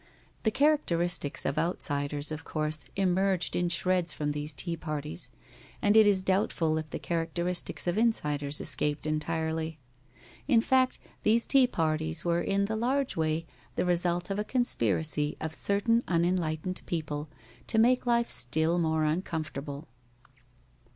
[0.41, 5.29] The characteristics of outsiders of course emerged in shreds from these tea parties,
[5.79, 9.77] and it is doubtful if the characteristics of insiders escaped entirely.
[10.47, 13.45] In fact, these tea parties were in the large way
[13.75, 17.29] the result of a conspiracy of certain unenlightened people
[17.67, 19.87] to make life still more uncomfortable.